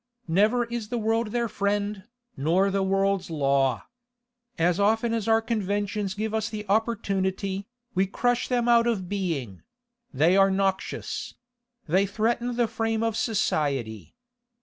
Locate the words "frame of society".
12.67-14.15